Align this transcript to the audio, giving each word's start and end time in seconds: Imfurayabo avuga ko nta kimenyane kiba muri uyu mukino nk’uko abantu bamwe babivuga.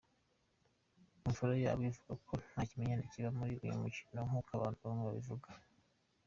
Imfurayabo 1.27 1.83
avuga 1.89 2.13
ko 2.27 2.33
nta 2.51 2.61
kimenyane 2.69 3.03
kiba 3.11 3.29
muri 3.39 3.53
uyu 3.63 3.81
mukino 3.83 4.19
nk’uko 4.27 4.49
abantu 4.57 4.79
bamwe 4.85 5.03
babivuga. 5.07 5.49